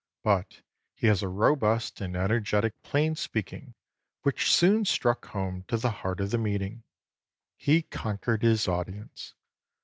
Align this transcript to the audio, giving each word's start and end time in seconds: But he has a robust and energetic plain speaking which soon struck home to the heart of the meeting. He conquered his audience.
But 0.23 0.63
he 0.95 1.05
has 1.05 1.21
a 1.21 1.27
robust 1.27 2.01
and 2.01 2.15
energetic 2.15 2.73
plain 2.81 3.13
speaking 3.15 3.75
which 4.23 4.51
soon 4.51 4.83
struck 4.83 5.27
home 5.27 5.63
to 5.67 5.77
the 5.77 5.91
heart 6.01 6.19
of 6.19 6.31
the 6.31 6.39
meeting. 6.39 6.81
He 7.55 7.83
conquered 7.83 8.41
his 8.41 8.67
audience. 8.67 9.35